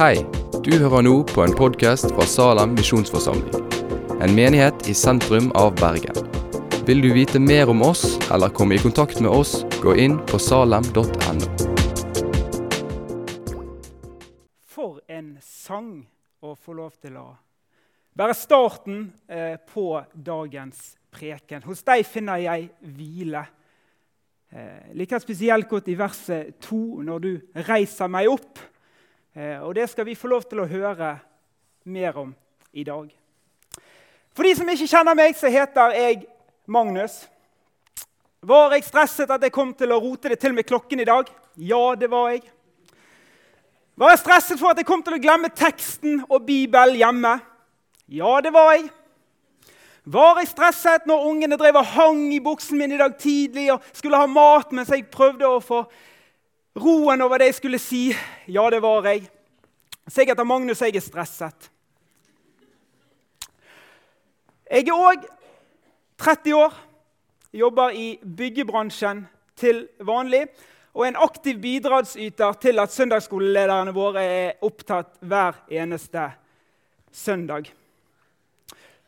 [0.00, 0.22] Hei,
[0.64, 3.66] du hører nå på en podkast fra Salem misjonsforsamling.
[4.24, 6.16] En menighet i sentrum av Bergen.
[6.88, 10.40] Vil du vite mer om oss eller komme i kontakt med oss, gå inn på
[10.40, 11.04] salem.no.
[14.72, 15.92] For en sang
[16.48, 17.26] å få lov til å
[18.16, 19.86] være starten eh, på
[20.16, 21.68] dagens preken.
[21.68, 23.44] Hos deg finner jeg hvile.
[24.48, 27.32] Eh, liker spesielt godt i verset to, når du
[27.68, 28.64] reiser meg opp.
[29.34, 31.14] Eh, og det skal vi få lov til å høre
[31.86, 32.32] mer om
[32.74, 33.10] i dag.
[34.34, 36.24] For de som ikke kjenner meg, så heter jeg
[36.70, 37.22] Magnus.
[38.40, 41.28] Var jeg stresset at jeg kom til å rote det til med klokken i dag?
[41.60, 42.42] Ja, det var jeg.
[44.00, 47.36] Var jeg stresset for at jeg kom til å glemme teksten og Bibel hjemme?
[48.10, 48.88] Ja, det var jeg.
[50.10, 53.84] Var jeg stresset når ungene drev og hang i buksen min i dag tidlig og
[53.92, 55.84] skulle ha mat mens jeg prøvde å få
[56.80, 58.08] roen over det jeg skulle si?
[58.48, 59.28] Ja, det var jeg.
[60.08, 61.70] Så jeg Magnus, og jeg er stresset.
[64.70, 65.24] Jeg er òg
[66.18, 66.74] 30 år,
[67.52, 69.24] jobber i byggebransjen
[69.58, 70.46] til vanlig
[70.94, 76.30] og er en aktiv bidragsyter til at søndagsskolelederne våre er opptatt hver eneste
[77.12, 77.70] søndag.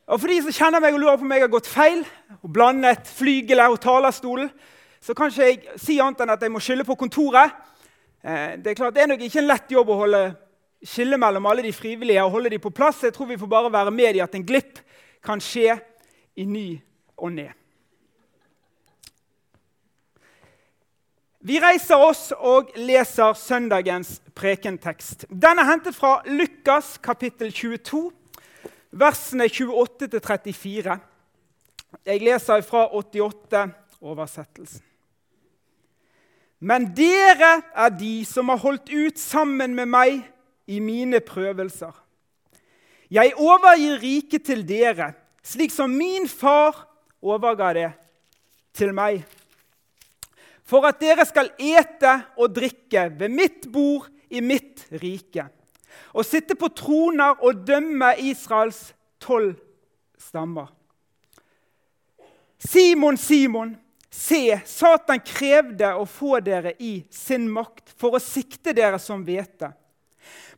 [0.07, 2.05] Og For de som kjenner meg og lurer på om jeg har gått feil
[2.41, 4.51] og blandet flygelet og talerstolen,
[5.03, 7.51] så kan ikke jeg si annet enn at jeg må skylde på kontoret.
[8.23, 10.23] Eh, det er klart, det er nok ikke en lett jobb å holde
[10.83, 13.03] skille mellom alle de frivillige og holde de på plass.
[13.03, 14.79] Jeg tror vi får bare være med i at en glipp
[15.25, 15.77] kan skje
[16.39, 16.67] i ny
[17.17, 17.51] og ned.
[21.43, 25.25] Vi reiser oss og leser søndagens prekentekst.
[25.27, 28.13] Den er hentet fra Lukas kapittel 22,
[28.95, 30.99] versene 28-34.
[32.07, 34.92] Jeg leser fra 88-oversettelsen.
[36.63, 40.23] Men dere er de som har holdt ut sammen med meg
[40.71, 41.93] i mine prøvelser.
[43.13, 46.87] Jeg overgir riket til dere, slik som min far
[47.23, 47.91] overga det
[48.79, 49.25] til meg
[50.73, 55.45] for at dere skal ete og drikke ved mitt bord i mitt rike,
[56.17, 59.59] og sitte på troner og dømme Israels tolv
[60.17, 60.71] stammer.
[62.63, 63.75] Simon, Simon,
[64.13, 69.73] se, Satan krevde å få dere i sin makt for å sikte dere som hvete.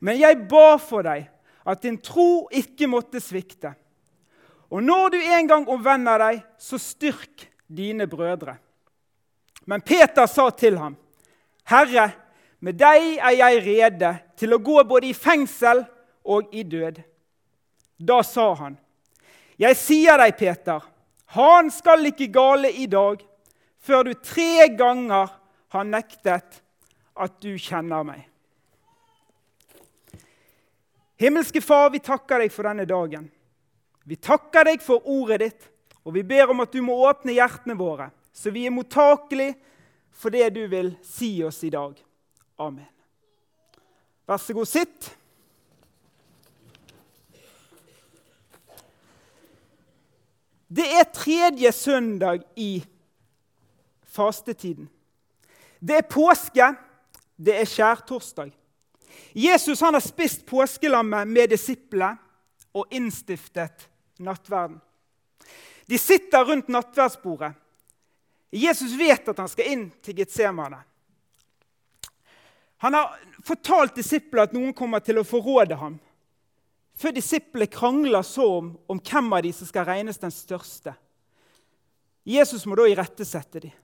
[0.03, 1.29] Men jeg ba for deg
[1.65, 3.73] at din tro ikke måtte svikte.
[4.75, 8.57] Og når du en gang omvender deg, så styrk dine brødre.
[9.71, 10.97] Men Peter sa til ham,
[11.65, 12.11] 'Herre,
[12.61, 15.85] med deg er jeg rede til å gå både i fengsel
[16.25, 17.03] og i død.'
[17.99, 18.79] Da sa han,
[19.59, 20.81] 'Jeg sier deg, Peter,
[21.27, 23.23] han skal ikke gale i dag
[23.85, 25.33] før du tre ganger
[25.75, 26.61] har nektet
[27.15, 28.27] at du kjenner meg.'
[31.21, 33.31] Himmelske Far, vi takker deg for denne dagen.
[34.05, 35.71] Vi takker deg for ordet ditt,
[36.03, 39.55] og vi ber om at du må åpne hjertene våre så vi er mottakelige
[40.15, 41.95] for det du vil si oss i dag.
[42.59, 42.91] Amen.
[44.27, 45.11] Vær så god, sitt.
[50.75, 52.83] Det er tredje søndag i
[54.15, 54.89] fastetiden.
[55.81, 56.71] Det er påske,
[57.37, 58.53] det er skjærtorsdag.
[59.35, 62.17] Jesus har spist påskelammet med disiplene
[62.75, 63.89] og innstiftet
[64.19, 64.81] nattverden.
[65.87, 67.53] De sitter rundt nattverdsbordet.
[68.55, 70.79] Jesus vet at han skal inn til Getsemane.
[72.85, 73.15] Han har
[73.45, 75.99] fortalt disiplene at noen kommer til å forråde ham.
[76.95, 80.95] Før disiplene krangler så om, om hvem av de som skal regnes den største.
[82.25, 83.75] Jesus må da irettesette dem.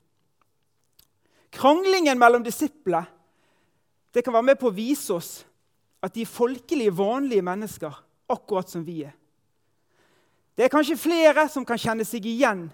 [1.51, 3.07] Kranglingen mellom disiplene
[4.11, 5.31] det kan være med på å vise oss
[6.03, 7.95] at de er folkelige, vanlige mennesker,
[8.31, 9.13] akkurat som vi er.
[10.57, 12.65] Det er kanskje flere som kan kjenne seg igjen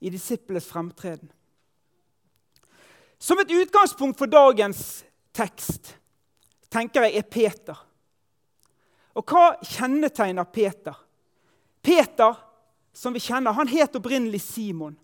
[0.00, 1.30] i disiplenes fremtreden.
[3.18, 5.02] Som et utgangspunkt for dagens
[5.36, 5.94] tekst
[6.72, 7.80] tenker jeg er Peter.
[9.18, 10.94] Og hva kjennetegner Peter?
[11.82, 12.38] Peter,
[12.94, 14.94] som vi kjenner, han het opprinnelig Simon.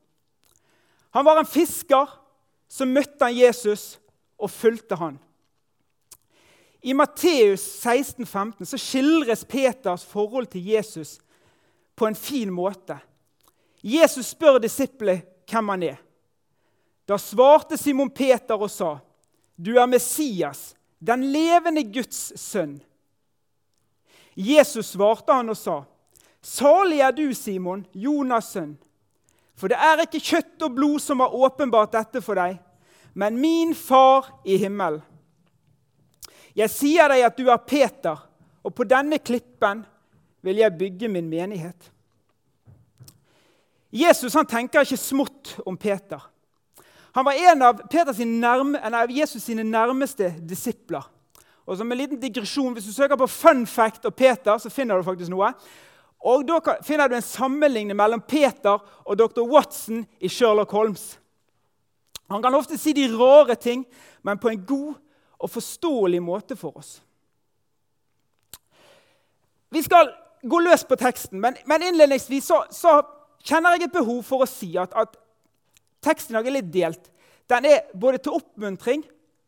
[1.17, 2.09] Han var en fisker
[2.69, 3.97] som møtte han Jesus
[4.39, 5.19] og fulgte han.
[6.87, 11.19] I Matteus 16, 15, så skildres Peters forhold til Jesus
[11.97, 12.99] på en fin måte.
[13.83, 15.97] Jesus spør disiplet hvem han er.
[17.07, 18.99] Da svarte Simon Peter og sa,
[19.57, 22.81] 'Du er Messias, den levende Guds sønn.'
[24.37, 25.83] Jesus svarte han og sa,
[26.43, 28.79] 'Salig er du, Simon, Jonas' sønn.'
[29.57, 32.59] For det er ikke kjøtt og blod som har åpenbart dette for deg,
[33.17, 35.01] men min far i himmelen.
[36.57, 38.21] Jeg sier deg at du er Peter,
[38.65, 39.83] og på denne klippen
[40.45, 41.91] vil jeg bygge min menighet.
[43.93, 46.21] Jesus han tenker ikke smått om Peter.
[47.17, 47.81] Han var en av
[48.27, 51.05] nærme, Jesus sine nærmeste disipler.
[51.67, 54.97] Og som en liten digresjon, Hvis du søker på 'fun fact' og Peter, så finner
[54.97, 55.53] du faktisk noe.
[56.27, 59.45] Og Da finner du en sammenligning mellom Peter og dr.
[59.47, 61.19] Watson i Sherlock Holmes.
[62.29, 63.85] Han kan ofte si de rare ting,
[64.23, 64.95] men på en god
[65.39, 66.97] og forståelig måte for oss.
[69.71, 70.11] Vi skal
[70.43, 73.03] gå løs på teksten, men, men innledningsvis så, så,
[73.47, 75.13] kjenner jeg et behov for å si at, at
[76.03, 77.05] teksten i dag er litt delt.
[77.47, 79.05] Den er både til oppmuntring,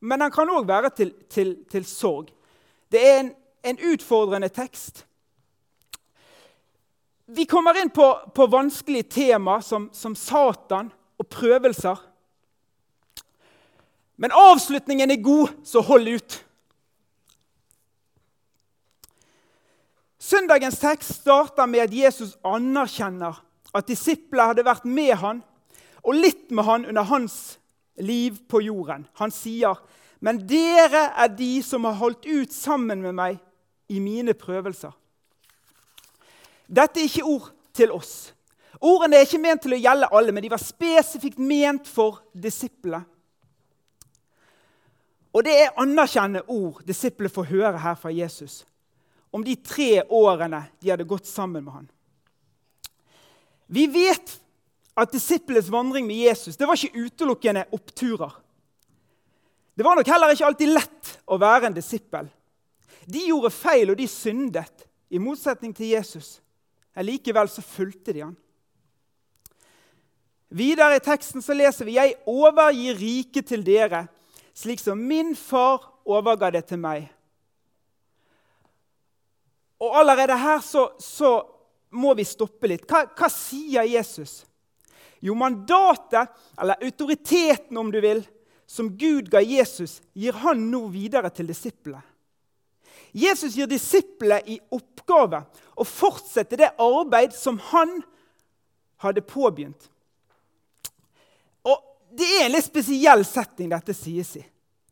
[0.06, 2.28] men den kan òg være til, til, til, sorg.
[2.92, 3.32] Det er en,
[3.66, 5.02] en, utfordrende tekst.
[7.30, 10.88] Vi kommer inn på, på vanskelige tema som, som Satan
[11.20, 11.98] og prøvelser.
[14.16, 16.36] Men avslutningen er god, så hold ut.
[20.18, 23.36] Søndagens tekst starter med at Jesus anerkjenner
[23.76, 25.42] at disiplene hadde vært med han
[26.00, 27.58] og litt med han under hans
[28.00, 29.04] liv på jorden.
[29.20, 29.76] Han sier,
[30.20, 33.38] 'Men dere er de som har holdt ut sammen med meg
[33.88, 34.96] i mine prøvelser.'
[36.68, 38.32] Dette er ikke ord til oss.
[38.78, 43.02] Ordene er ikke ment til å gjelde alle, men de var spesifikt ment for disiplene.
[45.34, 48.62] Og det er anerkjennende ord disiplene får høre her fra Jesus
[49.30, 51.88] om de tre årene de hadde gått sammen med ham.
[53.68, 54.38] Vi vet
[54.98, 58.32] at disiplenes vandring med Jesus det var ikke utelukkende oppturer.
[59.76, 62.26] Det var nok heller ikke alltid lett å være en disippel.
[63.06, 66.40] De gjorde feil, og de syndet, i motsetning til Jesus.
[67.04, 68.36] Likevel så fulgte de han.
[70.48, 74.06] Videre i teksten så leser vi «Jeg overgir riket til dere,
[74.56, 77.08] slik som min far overga det til meg.»
[79.78, 81.36] Og Allerede her så, så
[81.94, 82.86] må vi stoppe litt.
[82.88, 84.40] Hva, hva sier Jesus?
[85.22, 88.24] Jo, mandatet, eller autoriteten om du vil,
[88.66, 92.02] som Gud ga Jesus, gir han nå videre til disiplene.
[93.12, 95.42] Jesus gir disiplene i oppgave
[95.78, 98.00] å fortsette det arbeid som han
[99.04, 99.88] hadde påbegynt.
[101.64, 101.84] Og
[102.18, 104.44] Det er en litt spesiell setting dette sies i.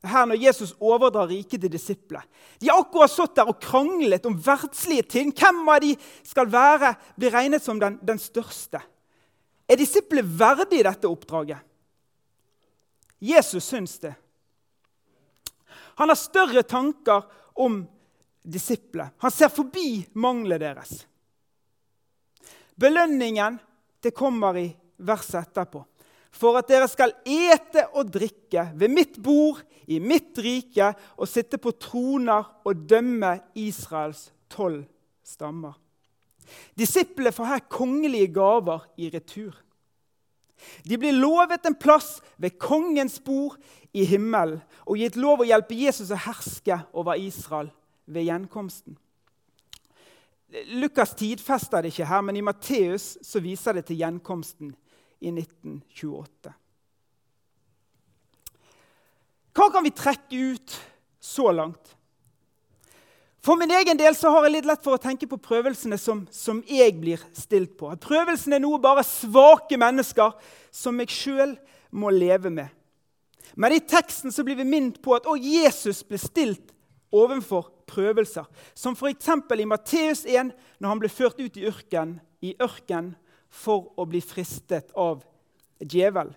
[0.07, 2.27] Her når Jesus overdrar riket til disiplene.
[2.61, 5.33] De har akkurat stått der og kranglet om verdslige ting.
[5.35, 8.83] Hvem av de skal være, bli regnet som den, den største?
[9.67, 11.65] Er disiplene verdig dette oppdraget?
[13.19, 14.13] Jesus syns det.
[15.97, 17.25] Han har større tanker
[17.57, 17.81] om
[18.47, 19.11] disiplene.
[19.19, 21.01] Han ser forbi manglet deres.
[22.77, 23.59] Belønningen
[24.05, 24.69] det kommer i
[25.03, 25.83] verset etterpå.
[26.37, 31.59] For at dere skal ete og drikke ved mitt bord i mitt rike og sitte
[31.63, 34.85] på troner og dømme Israels tolv
[35.25, 35.73] stammer.
[36.79, 39.57] Disiplene får her kongelige gaver i retur.
[40.85, 43.57] De blir lovet en plass ved kongens bord
[43.97, 47.73] i himmelen og gitt lov å hjelpe Jesus å herske over Israel
[48.07, 48.97] ved gjenkomsten.
[50.79, 54.71] Lukas tidfester det ikke her, men i Matteus så viser det til gjenkomsten
[55.21, 56.55] i 1928.
[59.57, 60.77] Hva kan vi trekke ut
[61.21, 61.97] så langt?
[63.47, 66.25] For min egen del så har jeg litt lett for å tenke på prøvelsene som,
[66.35, 67.93] som jeg blir stilt på.
[67.95, 70.35] At prøvelsene er noe bare svake mennesker
[70.75, 71.55] som jeg sjøl
[71.95, 72.73] må leve med.
[73.55, 76.75] Men i teksten så blir vi minnet på at òg Jesus ble stilt
[77.13, 78.47] overfor prøvelser.
[78.75, 79.29] Som f.eks.
[79.59, 83.15] i Matteus 1, når han ble ført ut i ørken, i ørken
[83.49, 85.25] for å bli fristet av
[85.81, 86.33] djevel.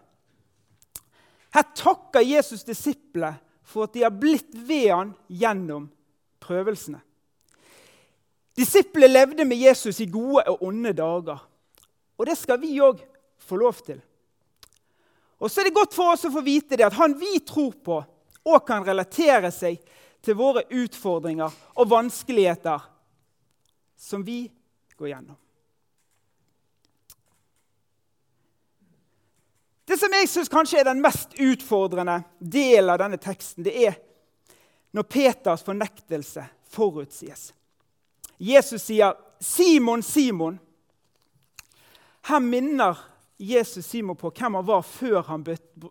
[1.54, 5.90] Her takker Jesus disiplene for at de har blitt ved han gjennom
[6.42, 7.02] prøvelsene.
[8.58, 11.40] Disiplene levde med Jesus i gode og onde dager.
[12.20, 13.00] Og det skal vi òg
[13.40, 14.02] få lov til.
[15.40, 17.78] Og så er det godt for oss å få vite det at han vi tror
[17.80, 18.02] på,
[18.50, 19.80] òg kan relatere seg
[20.22, 22.84] til våre utfordringer og vanskeligheter
[24.00, 24.44] som vi
[24.98, 25.38] går gjennom.
[29.90, 33.96] Det som jeg syns kanskje er den mest utfordrende delen av denne teksten, det er
[34.94, 37.54] når Peters fornektelse forutsies.
[38.38, 40.60] Jesus sier, 'Simon, Simon'.
[42.22, 42.98] Her minner
[43.40, 45.46] Jesus Simon på hvem han var før han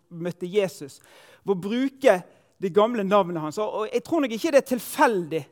[0.09, 0.99] møtte Jesus.
[1.43, 2.21] Hvor å
[2.59, 3.57] det gamle navnene hans.
[3.57, 5.43] Og Jeg tror nok ikke det er tilfeldig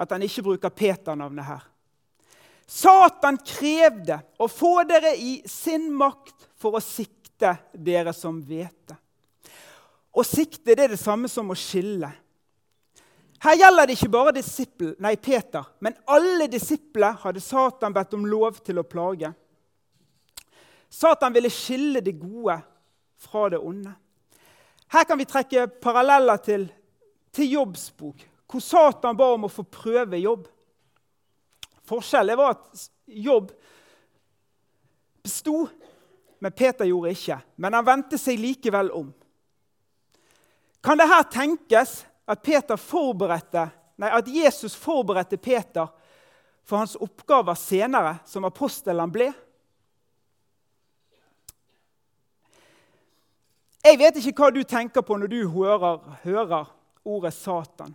[0.00, 1.66] at han ikke bruker Peter-navnet her.
[2.70, 8.94] Satan krevde å få dere i sin makt for å sikte dere som hvete.
[10.10, 12.10] Å sikte det er det samme som å skille.
[13.40, 18.26] Her gjelder det ikke bare disippel, nei, Peter, men alle disipler hadde Satan bedt om
[18.28, 19.30] lov til å plage.
[20.90, 22.58] Satan ville skille det gode
[23.20, 23.94] fra det onde.
[24.90, 26.66] Her kan vi trekke paralleller til,
[27.30, 30.48] til Jobbs bok, hvor Satan ba om å få prøve jobb.
[31.86, 33.52] Forskjellen var at jobb
[35.22, 35.68] besto,
[36.42, 37.38] men Peter gjorde ikke.
[37.62, 39.12] Men han vendte seg likevel om.
[40.82, 42.46] Kan det her tenkes at,
[44.00, 45.90] nei, at Jesus forberedte Peter
[46.64, 49.30] for hans oppgaver senere, som apostel han ble?
[53.84, 56.68] Jeg vet ikke hva du tenker på når du hører, hører
[57.04, 57.94] ordet Satan.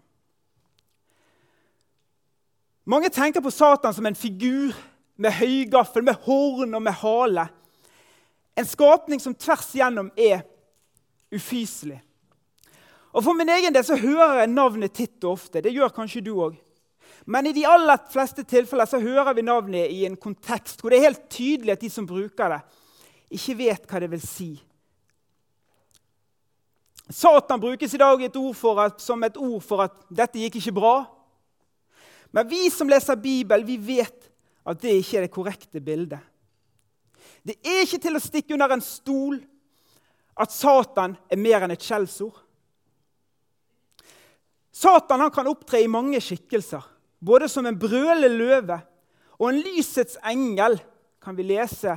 [2.85, 4.73] Mange tenker på Satan som en figur
[5.15, 7.47] med høygaffel, med horn og med hale.
[8.57, 10.43] En skapning som tvers igjennom er
[11.33, 12.01] ufyselig.
[13.15, 15.61] Og For min egen del så hører jeg navnet titt og ofte.
[15.63, 16.57] Det gjør kanskje du òg.
[17.25, 20.99] Men i de aller fleste tilfeller så hører vi navnet i en kontekst hvor det
[20.99, 22.59] er helt tydelig at de som bruker det,
[23.33, 24.49] ikke vet hva det vil si.
[27.09, 28.37] Satan brukes i dag et
[28.81, 31.05] at, som et ord for at 'dette gikk ikke bra'.
[32.31, 34.31] Men vi som leser Bibelen, vi vet
[34.65, 36.19] at det ikke er det korrekte bildet.
[37.45, 39.37] Det er ikke til å stikke under en stol
[40.35, 42.41] at Satan er mer enn et skjellsord.
[44.75, 46.83] Satan kan opptre i mange skikkelser,
[47.23, 48.81] både som en brølende løve
[49.39, 50.79] og en lysets engel,
[51.21, 51.95] kan vi lese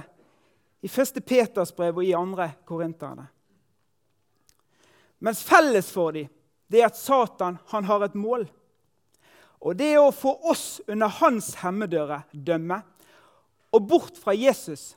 [0.82, 1.18] i 1.
[1.26, 2.46] Peters brev og i 2.
[2.68, 3.26] Korinterne.
[5.18, 6.28] Mens felles for dem
[6.68, 8.44] det er at Satan han har et mål.
[9.64, 12.82] Og det er å få oss under hans hemmedøre dømme
[13.75, 14.92] og bort fra Jesus.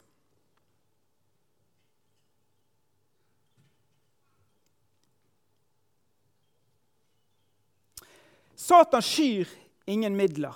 [8.62, 9.50] Satan skyr
[9.90, 10.54] ingen midler.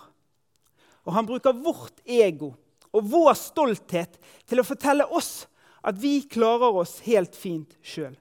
[1.07, 2.53] Og han bruker vårt ego
[2.95, 5.48] og vår stolthet til å fortelle oss
[5.86, 8.13] at vi klarer oss helt fint sjøl.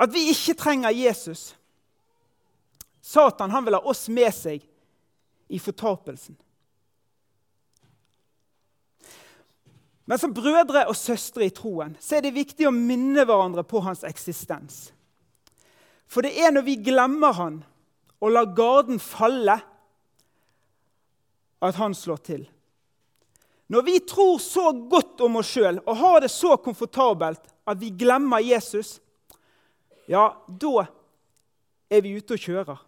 [0.00, 1.50] At vi ikke trenger Jesus.
[3.04, 4.64] Satan han vil ha oss med seg
[5.50, 6.36] i fortapelsen.
[10.10, 13.82] Men som brødre og søstre i troen så er det viktig å minne hverandre på
[13.84, 14.88] hans eksistens.
[16.10, 17.60] For det er når vi glemmer han
[18.20, 19.60] og lar garden falle,
[21.60, 22.42] at han slår til.
[23.70, 27.92] Når vi tror så godt om oss sjøl og har det så komfortabelt at vi
[27.94, 28.96] glemmer Jesus,
[30.10, 30.86] ja, da
[31.90, 32.80] er vi ute og kjører.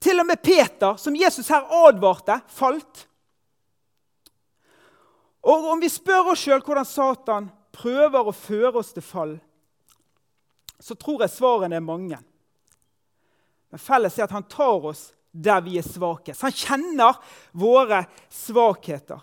[0.00, 3.04] Til og med Peter, som Jesus her advarte, falt.
[5.46, 9.36] Og om vi spør oss sjøl hvordan Satan prøver å føre oss til fall,
[10.80, 12.18] så tror jeg svarene er mange.
[13.72, 16.44] Men felles er at han tar oss der vi er svakest.
[16.44, 17.20] Han kjenner
[17.52, 19.20] våre svakheter.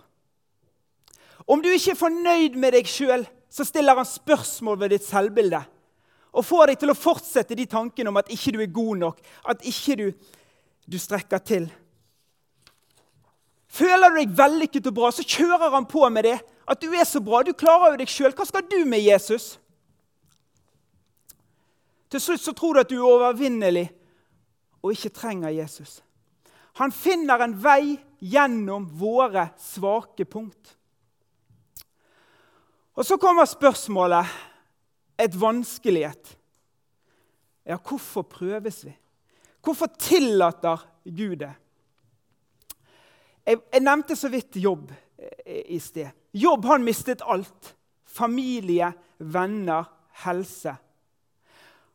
[1.50, 5.64] Om du ikke er fornøyd med deg sjøl, så stiller han spørsmål ved ditt selvbilde
[6.34, 9.20] og får deg til å fortsette de tankene om at ikke du er god nok,
[9.46, 10.08] at ikke du
[10.86, 11.70] du strekker til.
[13.74, 16.38] Føler du deg vellykket og bra, så kjører han på med det.
[16.70, 17.42] At du er så bra.
[17.44, 18.34] Du klarer jo deg sjøl.
[18.36, 19.58] Hva skal du med Jesus?
[22.12, 23.88] Til slutt så tror du at du er overvinnelig
[24.84, 26.02] og ikke trenger Jesus.
[26.78, 30.76] Han finner en vei gjennom våre svake punkt.
[32.94, 34.28] Og så kommer spørsmålet,
[35.18, 36.38] et vanskelighet.
[37.66, 38.94] Ja, hvorfor prøves vi?
[39.64, 41.54] Hvorfor tillater Gud det?
[43.46, 46.10] Jeg, jeg nevnte så vidt jobb eh, i sted.
[46.34, 47.76] Jobb han mistet alt.
[48.06, 49.88] Familie, venner,
[50.26, 50.76] helse.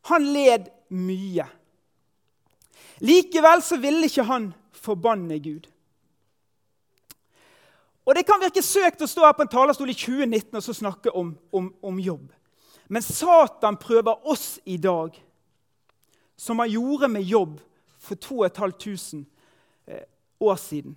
[0.09, 1.47] Han led mye.
[3.05, 5.69] Likevel så ville ikke han forbanne Gud.
[8.09, 11.13] Og Det kan virke søkt å stå her på en talerstol i 2019 og snakke
[11.13, 12.31] om, om, om jobb.
[12.89, 15.17] Men Satan prøver oss i dag
[16.39, 17.59] som han gjorde med jobb
[17.99, 19.27] for 2500
[19.87, 20.05] eh,
[20.39, 20.97] år siden.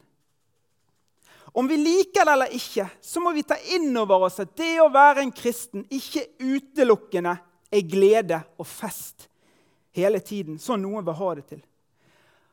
[1.54, 4.78] Om vi liker det eller ikke, så må vi ta inn over oss at det
[4.80, 7.34] å være en kristen ikke utelukkende
[7.72, 9.28] er glede og fest
[9.96, 11.62] hele tiden, sånn noen vil ha det til.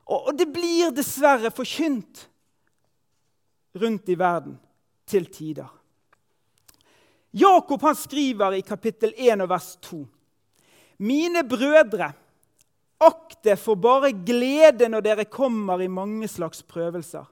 [0.08, 2.24] Og, det blir dessverre forkynt
[3.78, 4.56] rundt i verden
[5.06, 5.68] til tider.
[7.30, 10.06] Jakob han skriver i kapittel 1 og vers 2.:
[10.98, 12.12] Mine brødre,
[12.98, 17.28] Akt det for bare glede når dere kommer i mange slags prøvelser.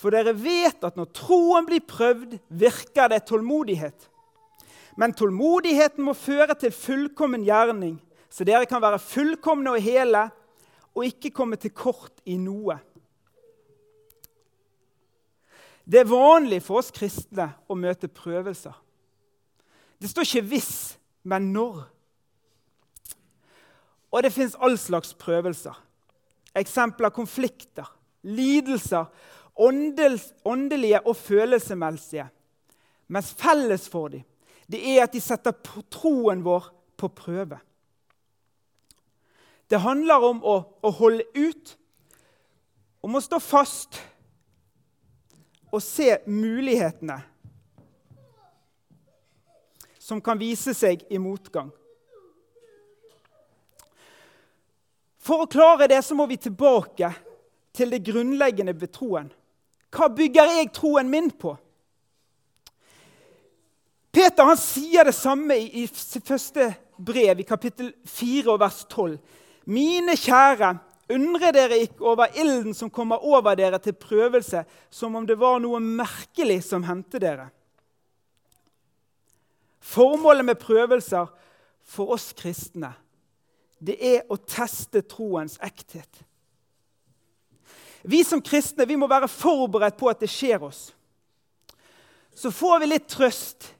[0.00, 4.06] For dere vet at når troen blir prøvd, virker det tålmodighet.
[4.96, 7.98] Men tålmodigheten må føre til fullkommen gjerning,
[8.32, 10.30] så dere kan være fullkomne og hele
[10.96, 12.78] og ikke komme til kort i noe.
[15.84, 18.72] Det er vanlig for oss kristne å møte prøvelser.
[20.00, 21.84] Det står ikke 'hvis', men 'når'.
[24.12, 25.84] Og det fins all slags prøvelser.
[26.56, 29.04] Eksempler konflikter, lidelser,
[30.44, 32.28] åndelige og følelsesmessige.
[33.08, 34.22] Mens felles for dem
[34.70, 35.52] det er at de setter
[35.90, 37.58] troen vår på prøve.
[39.70, 41.72] Det handler om å, å holde ut,
[43.02, 43.98] om å stå fast
[45.70, 47.18] og se mulighetene
[50.10, 51.70] som kan vise seg i motgang.
[55.20, 57.12] For å klare det så må vi tilbake
[57.76, 59.28] til det grunnleggende ved troen.
[59.94, 61.54] Hva bygger jeg troen min på?
[64.10, 69.14] Peter han sier det samme i, sitt første brev, i kapittel 4 og vers 12.
[69.70, 70.72] Mine kjære,
[71.14, 75.62] undre dere ikke over ilden som kommer over dere til prøvelse, som om det var
[75.62, 77.52] noe merkelig som hendte dere.
[79.80, 81.30] Formålet med prøvelser
[81.90, 82.92] for oss kristne
[83.80, 86.20] det er å teste troens ekthet.
[88.02, 90.90] Vi som kristne vi må være forberedt på at det skjer oss.
[92.36, 93.70] Så får vi litt trøst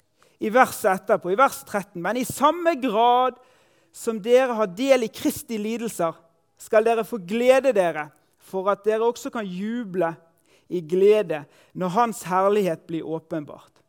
[0.41, 2.01] i verset etterpå, i vers 13.
[2.01, 3.37] Men i samme grad
[3.93, 6.17] som dere har del i Kristi lidelser,
[6.61, 8.09] skal dere få glede dere,
[8.41, 10.13] for at dere også kan juble
[10.69, 11.43] i glede
[11.73, 13.80] når Hans herlighet blir åpenbart.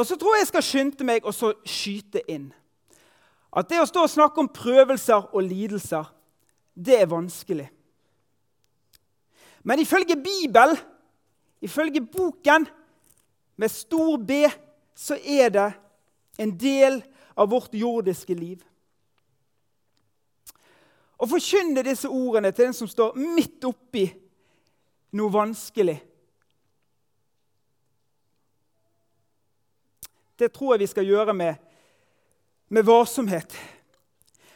[0.00, 2.48] Og så tror jeg jeg skal skynde meg og så skyte inn
[3.50, 6.06] at det å stå og snakke om prøvelser og lidelser,
[6.72, 7.66] det er vanskelig.
[9.66, 10.78] Men ifølge Bibelen,
[11.60, 12.68] ifølge boken,
[13.58, 14.46] med stor B,
[14.94, 15.66] så er det
[16.38, 17.02] en del
[17.36, 18.62] av vårt jordiske liv.
[21.20, 24.06] Å forkynne disse ordene til den som står midt oppi
[25.18, 25.98] noe vanskelig
[30.40, 31.54] Det tror jeg vi skal gjøre med,
[32.68, 33.52] med varsomhet.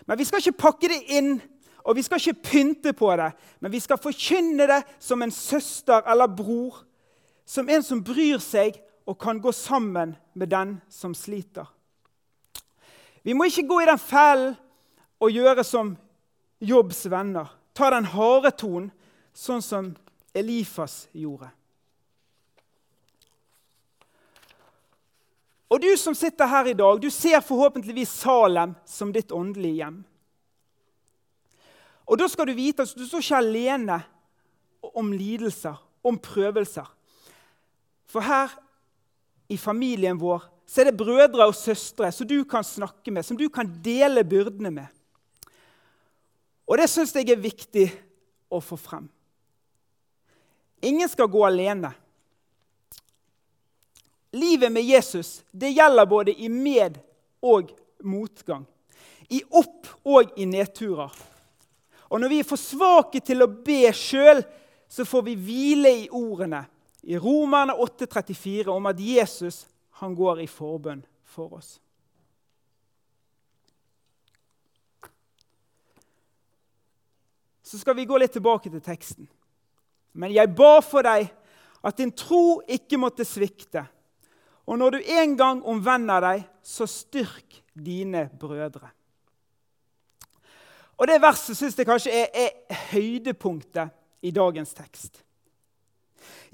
[0.06, 1.36] Men vi skal ikke pakke det inn,
[1.84, 3.30] og vi skal ikke pynte på det.
[3.60, 6.80] Men vi skal forkynne det som en søster eller bror,
[7.44, 11.68] som en som bryr seg og kan gå sammen med den som sliter.
[13.22, 14.56] Vi må ikke gå i den fellen
[15.20, 15.94] og gjøre som
[16.60, 17.52] Jobbs venner.
[17.76, 18.90] Ta den harde tonen,
[19.34, 19.92] sånn som
[20.36, 21.50] Elifas gjorde.
[25.74, 29.96] Og du som sitter her i dag, du ser forhåpentligvis Salem som ditt åndelige hjem.
[32.06, 33.96] Og da skal du vite at du står ikke alene
[34.94, 36.86] om lidelser, om prøvelser.
[38.06, 38.52] For her
[39.50, 43.38] i familien vår, så er det brødre og søstre som du kan snakke med, som
[43.40, 44.86] du kan dele byrdene med.
[46.70, 47.88] Og det syns jeg er viktig
[48.46, 49.10] å få frem.
[50.84, 51.90] Ingen skal gå alene.
[54.34, 56.98] Livet med Jesus det gjelder både i med-
[57.42, 57.70] og
[58.02, 58.66] motgang.
[59.30, 61.12] I opp- og i nedturer.
[62.10, 64.42] Og når vi er for svake til å be sjøl,
[64.88, 66.64] så får vi hvile i ordene
[67.02, 69.64] i Romerne 8,34 om at Jesus
[70.00, 71.78] han går i forbønn for oss.
[77.62, 79.28] Så skal vi gå litt tilbake til teksten.
[80.12, 81.30] Men jeg ba for deg
[81.84, 83.86] at din tro ikke måtte svikte.
[84.66, 88.88] Og når du en gang omvender deg, så styrk dine brødre.
[90.96, 93.90] Og Det verset syns jeg kanskje er, er høydepunktet
[94.22, 95.20] i dagens tekst.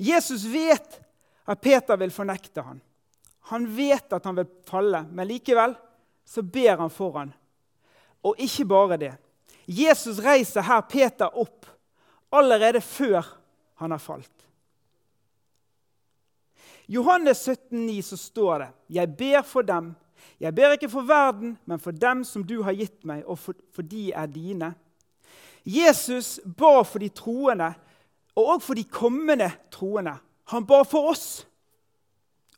[0.01, 0.97] Jesus vet
[1.47, 2.81] at Peter vil fornekte ham.
[3.53, 5.75] Han vet at han vil falle, men likevel
[6.25, 7.33] så ber han for ham.
[8.25, 9.13] Og ikke bare det.
[9.67, 11.67] Jesus reiser her Peter opp
[12.33, 13.27] allerede før
[13.83, 14.40] han har falt.
[16.91, 19.95] Johannes 17, 17,9 så står det.: Jeg ber for dem.
[20.41, 23.55] Jeg ber ikke for verden, men for dem som du har gitt meg, og for,
[23.73, 24.75] for de er dine.
[25.65, 27.75] Jesus ba for de troende
[28.37, 30.17] og òg for de kommende troende.
[30.51, 31.47] Han ba for oss,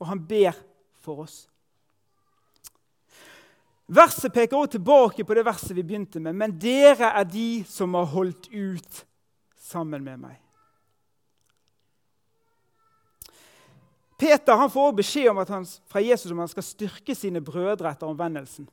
[0.01, 0.57] og han ber
[1.03, 1.49] for oss.
[3.93, 6.33] Verset peker også tilbake på det verset vi begynte med.
[6.33, 9.03] Men dere er de som har holdt ut
[9.61, 10.39] sammen med meg.
[14.23, 18.69] Peter han får beskjed han, fra Jesus om han skal styrke sine brødre etter omvendelsen.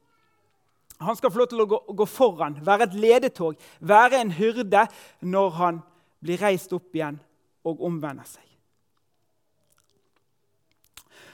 [0.99, 4.83] Han skal få lov til å gå, gå foran, være et ledetog, være en hyrde
[5.25, 5.79] når han
[6.21, 7.17] blir reist opp igjen
[7.65, 8.45] og omvender seg.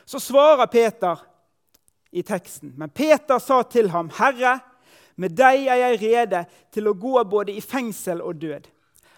[0.06, 1.19] Så svarer Peter
[2.15, 4.62] i teksten, men Peter sa til ham, 'Herre,
[5.15, 8.67] Med deg er jeg rede til å gå både i fengsel og død.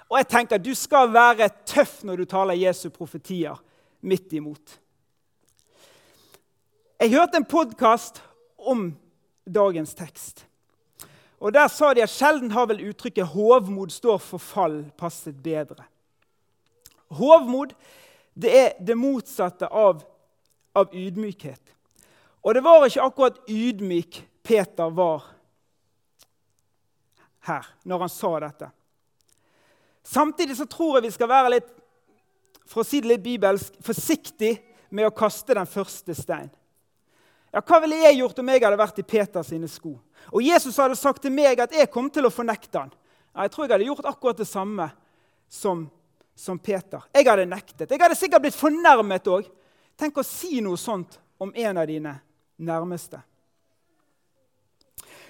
[0.09, 3.57] Og jeg tenker Du skal være tøff når du taler Jesu profetier
[4.01, 4.77] midt imot.
[6.97, 8.23] Jeg hørte en podkast
[8.57, 8.87] om
[9.45, 10.47] dagens tekst.
[11.37, 15.85] Og Der sa de at sjelden har vel uttrykket 'hovmod står for fall' passet bedre.
[17.09, 17.75] Hovmod
[18.41, 20.03] det er det motsatte av,
[20.75, 21.61] av ydmykhet.
[22.43, 25.23] Og det var ikke akkurat ydmyk Peter var
[27.39, 28.71] her når han sa dette.
[30.03, 31.69] Samtidig så tror jeg vi skal være litt
[32.65, 34.57] for å si det litt bibelsk, forsiktig
[34.89, 36.49] med å kaste den første stein.
[37.53, 39.95] Ja, Hva ville jeg gjort om jeg hadde vært i Peters sko?
[40.31, 42.91] Og Jesus hadde sagt til meg at jeg kom til å fornekte han.
[43.35, 44.89] Ja, jeg tror jeg hadde gjort akkurat det samme
[45.49, 45.87] som,
[46.35, 47.05] som Peter.
[47.13, 47.91] Jeg hadde nektet.
[47.91, 49.47] Jeg hadde sikkert blitt fornærmet òg.
[49.97, 52.17] Tenk å si noe sånt om en av dine
[52.57, 53.21] nærmeste.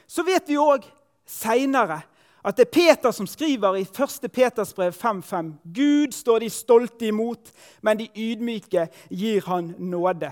[0.07, 0.85] Så vet vi òg
[1.27, 2.01] seinere
[2.47, 4.29] at det er Peter som skriver i 1.
[4.31, 7.51] Peters brev 5.5.: Gud står de stolte imot,
[7.81, 10.31] men de ydmyke gir han nåde.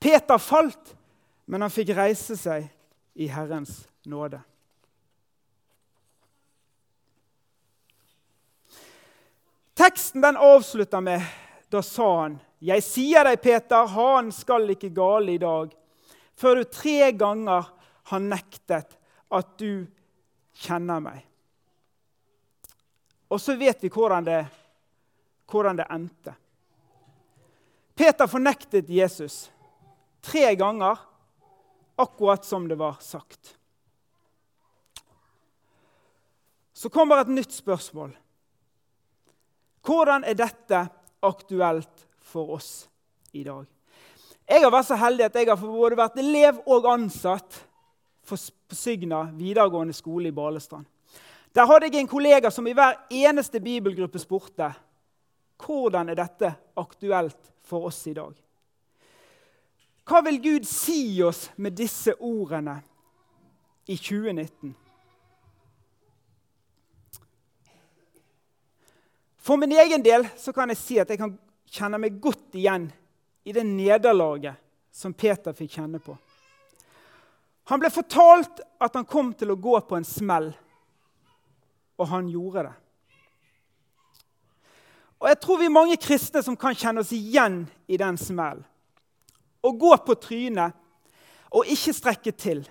[0.00, 0.96] Peter falt,
[1.44, 2.64] men han fikk reise seg
[3.20, 4.40] i Herrens nåde.
[9.76, 11.24] Teksten den avslutter med
[11.68, 15.76] da sa han, 'Jeg sier deg, Peter, han skal ikke gale i dag.'
[16.34, 17.68] Før du tre ganger
[18.02, 18.96] har nektet
[19.30, 19.86] at du
[20.56, 21.26] kjenner meg.
[23.28, 24.46] Og så vet vi hvordan det,
[25.46, 26.34] hvordan det endte.
[27.94, 29.50] Peter fornektet Jesus
[30.20, 30.98] tre ganger,
[31.96, 33.56] akkurat som det var sagt.
[36.72, 38.14] Så kommer et nytt spørsmål.
[39.84, 40.86] Hvordan er dette
[41.20, 42.88] aktuelt for oss
[43.32, 43.66] i dag?
[44.48, 47.60] Jeg har vært så heldig at jeg har både vært elev og ansatt
[48.26, 48.38] på
[48.74, 50.86] Sygna videregående skole i Balestrand.
[51.54, 54.70] Der hadde jeg en kollega som i hver eneste bibelgruppe spurte
[55.60, 58.32] hvordan er dette aktuelt for oss i dag.
[60.08, 62.80] Hva vil Gud si oss med disse ordene
[63.86, 64.74] i 2019?
[69.40, 71.32] For min egen del så kan jeg si at jeg kan
[71.70, 72.90] kjenne meg godt igjen
[73.46, 74.58] i det nederlaget
[74.92, 76.16] som Peter fikk kjenne på.
[77.70, 80.50] Han ble fortalt at han kom til å gå på en smell,
[82.00, 82.76] og han gjorde det.
[85.20, 88.64] Og Jeg tror vi er mange kristne som kan kjenne oss igjen i den smellen.
[89.60, 90.76] Å gå på trynet
[91.50, 92.62] og ikke strekke til.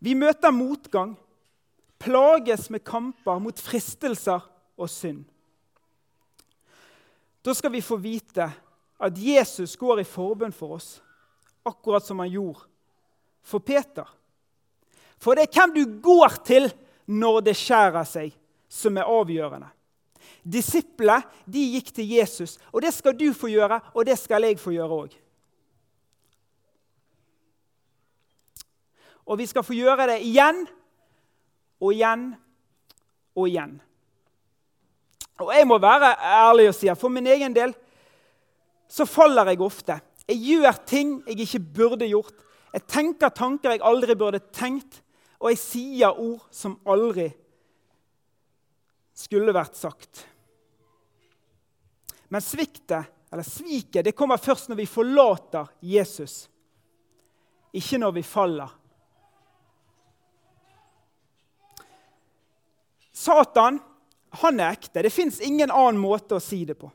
[0.00, 1.12] Vi møter motgang,
[2.00, 4.40] plages med kamper mot fristelser
[4.80, 5.26] og synd.
[7.44, 8.46] Da skal vi få vite
[9.00, 10.98] at Jesus går i forbønn for oss,
[11.64, 12.64] akkurat som han gjorde
[13.44, 14.08] for Peter.
[15.20, 16.68] For det er hvem du går til
[17.10, 18.32] når det skjærer seg,
[18.68, 19.68] som er avgjørende.
[20.44, 24.58] Disiplene de gikk til Jesus, og det skal du få gjøre, og det skal jeg
[24.60, 25.16] få gjøre òg.
[29.30, 30.64] Og vi skal få gjøre det igjen
[31.80, 32.24] og igjen
[33.36, 33.76] og igjen.
[35.40, 37.72] Og jeg må være ærlig og si at for min egen del
[38.90, 40.00] så faller jeg ofte.
[40.28, 42.34] Jeg gjør ting jeg ikke burde gjort.
[42.74, 45.00] Jeg tenker tanker jeg aldri burde tenkt,
[45.40, 47.30] og jeg sier ord som aldri
[49.20, 50.24] skulle vært sagt.
[52.30, 56.44] Men sviktet, eller sviket, det kommer først når vi forlater Jesus,
[57.76, 58.72] ikke når vi faller.
[63.20, 63.78] Satan
[64.40, 65.02] han er ekte.
[65.02, 66.90] Det fins ingen annen måte å si det på.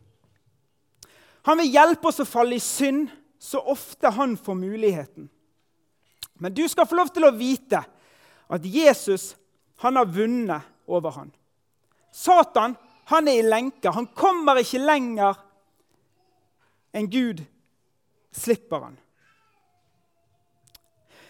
[1.45, 5.27] Han vil hjelpe oss å falle i synd så ofte han får muligheten.
[6.41, 7.83] Men du skal få lov til å vite
[8.47, 9.33] at Jesus
[9.83, 11.29] han har vunnet over han.
[12.15, 12.75] Satan
[13.05, 13.91] han er i lenker.
[13.91, 15.41] Han kommer ikke lenger
[16.95, 17.43] enn Gud
[18.31, 18.95] slipper han.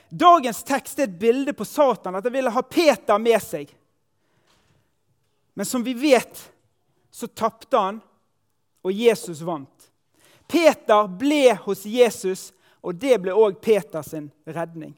[0.10, 3.72] Dagens tekst er et bilde på Satan, at han ville ha Peter med seg.
[5.58, 6.38] Men som vi vet,
[7.12, 7.98] så tapte han,
[8.86, 9.90] og Jesus vant.
[10.48, 12.52] Peter ble hos Jesus
[12.86, 14.14] og det ble òg Peters
[14.46, 14.94] redning.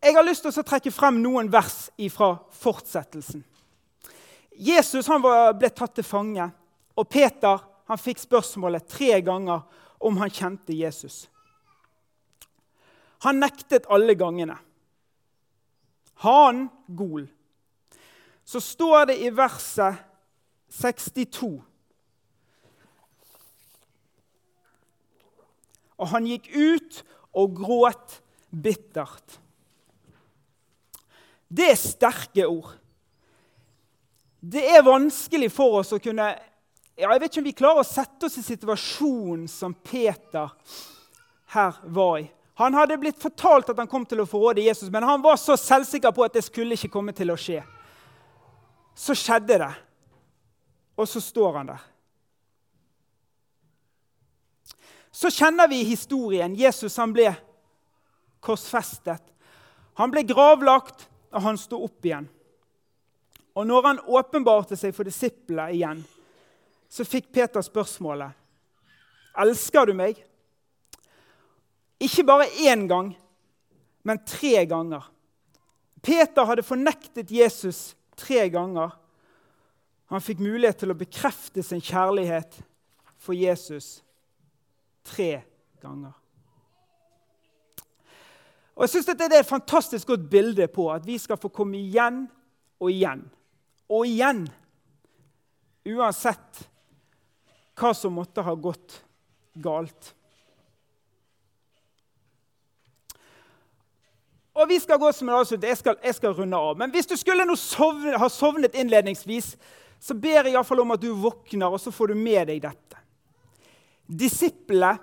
[0.00, 3.42] Jeg har lyst til å trekke frem noen vers fra fortsettelsen.
[4.56, 6.46] Jesus var, ble tatt til fange,
[6.96, 7.60] og Peter
[8.00, 9.64] fikk spørsmålet tre ganger
[10.00, 11.24] om han kjente Jesus.
[13.24, 14.56] Han nektet alle gangene.
[16.24, 17.26] Han gol.
[18.44, 20.00] Så står det i verset
[20.80, 21.58] 62
[26.00, 27.02] og han gikk ut
[27.36, 28.18] og gråt
[28.50, 29.36] bittert.
[31.50, 32.70] Det er sterke ord.
[34.40, 37.88] Det er vanskelig for oss å kunne ja, Jeg vet ikke om vi klarer å
[37.88, 40.52] sette oss i situasjonen som Peter
[41.52, 42.28] her var i.
[42.60, 45.56] Han hadde blitt fortalt at han kom til å forråde Jesus, men han var så
[45.56, 47.62] selvsikker på at det skulle ikke komme til å skje.
[48.92, 49.70] Så skjedde det,
[50.92, 51.86] og så står han der.
[55.10, 56.52] Så kjenner vi historien.
[56.54, 57.32] Jesus han ble
[58.44, 59.24] korsfestet.
[59.98, 62.28] Han ble gravlagt, og han sto opp igjen.
[63.54, 66.02] Og når han åpenbarte seg for disiplene igjen,
[66.90, 68.36] så fikk Peter spørsmålet
[69.40, 70.18] Elsker du meg?
[72.02, 73.12] Ikke bare én gang,
[74.02, 75.04] men tre ganger.
[76.02, 78.96] Peter hadde fornektet Jesus tre ganger.
[80.10, 82.58] Han fikk mulighet til å bekrefte sin kjærlighet
[83.20, 84.00] for Jesus
[85.06, 85.44] tre
[85.82, 86.16] ganger.
[88.80, 91.76] Og jeg synes Det er et fantastisk godt bilde på at vi skal få komme
[91.76, 92.22] igjen
[92.80, 93.26] og igjen
[93.90, 94.46] og igjen.
[95.84, 96.62] Uansett
[97.76, 99.02] hva som måtte ha gått
[99.60, 100.14] galt.
[104.56, 105.62] Og vi skal gå som en avslutt.
[105.64, 106.78] Jeg jeg skal runde av.
[106.78, 109.56] Men hvis du skulle sovne, ha sovnet innledningsvis,
[110.00, 112.96] så ber jeg iallfall om at du våkner, og så får du med deg dette.
[114.08, 114.96] Disiplene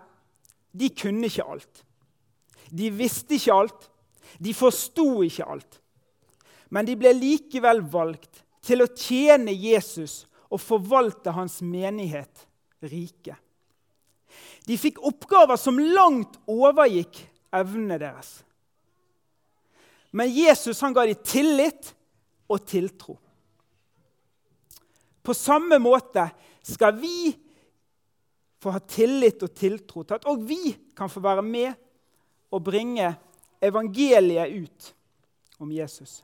[0.73, 1.86] de kunne ikke alt.
[2.69, 3.89] De visste ikke alt.
[4.39, 5.79] De forsto ikke alt.
[6.69, 12.47] Men de ble likevel valgt til å tjene Jesus og forvalte hans menighet
[12.83, 13.35] rike.
[14.67, 17.21] De fikk oppgaver som langt overgikk
[17.55, 18.41] evnene deres.
[20.11, 21.93] Men Jesus han ga dem tillit
[22.51, 23.17] og tiltro.
[25.23, 26.23] På samme måte
[26.63, 27.31] skal vi
[28.63, 30.61] få ha tillit og tiltro til at òg vi
[30.97, 31.75] kan få være med
[32.51, 33.15] og bringe
[33.61, 34.93] evangeliet ut
[35.57, 36.23] om Jesus.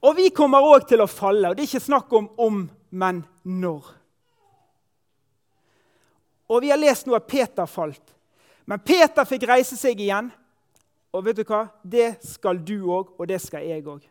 [0.00, 1.50] Og vi kommer òg til å falle.
[1.50, 3.94] og Det er ikke snakk om om, men når.
[6.48, 8.14] Og Vi har lest nå at Peter falt.
[8.64, 10.30] Men Peter fikk reise seg igjen.
[11.12, 11.66] Og vet du hva?
[11.82, 14.04] Det skal du òg, og det skal jeg òg.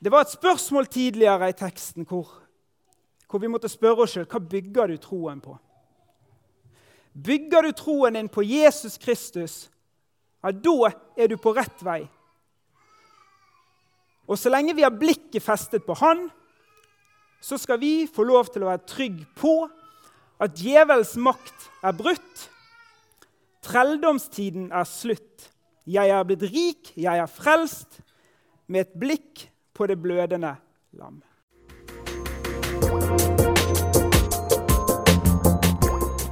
[0.00, 2.30] Det var et spørsmål tidligere i teksten hvor,
[3.28, 5.58] hvor vi måtte spørre oss sjøl hva bygger du troen på.
[7.14, 9.68] Bygger du troen din på Jesus Kristus,
[10.40, 12.04] ja, da er du på rett vei.
[14.30, 16.28] Og så lenge vi har blikket festet på Han,
[17.40, 19.54] så skal vi få lov til å være trygg på
[20.40, 22.44] at djevelens makt er brutt.
[23.64, 25.48] Trelldomstiden er slutt.
[25.90, 28.00] Jeg er blitt rik, jeg er frelst,
[28.70, 30.54] med et blikk på det blødende
[30.94, 31.18] lam.